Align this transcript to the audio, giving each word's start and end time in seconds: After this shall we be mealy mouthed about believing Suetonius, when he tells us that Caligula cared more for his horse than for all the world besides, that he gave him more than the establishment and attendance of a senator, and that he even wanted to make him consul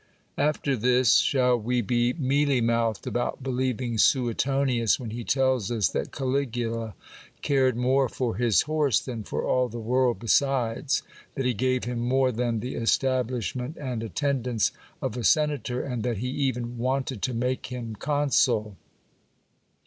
After 0.39 0.75
this 0.75 1.17
shall 1.19 1.57
we 1.59 1.81
be 1.81 2.13
mealy 2.13 2.59
mouthed 2.59 3.05
about 3.05 3.43
believing 3.43 3.99
Suetonius, 3.99 4.99
when 4.99 5.11
he 5.11 5.23
tells 5.23 5.69
us 5.69 5.89
that 5.89 6.11
Caligula 6.11 6.95
cared 7.43 7.77
more 7.77 8.09
for 8.09 8.37
his 8.37 8.61
horse 8.63 8.99
than 8.99 9.23
for 9.23 9.45
all 9.45 9.69
the 9.69 9.77
world 9.77 10.17
besides, 10.17 11.03
that 11.35 11.45
he 11.45 11.53
gave 11.53 11.83
him 11.83 11.99
more 11.99 12.31
than 12.31 12.61
the 12.61 12.73
establishment 12.73 13.77
and 13.77 14.01
attendance 14.01 14.71
of 15.03 15.15
a 15.17 15.23
senator, 15.23 15.83
and 15.83 16.01
that 16.01 16.17
he 16.17 16.29
even 16.29 16.79
wanted 16.79 17.21
to 17.21 17.35
make 17.35 17.67
him 17.67 17.93
consul 17.95 18.77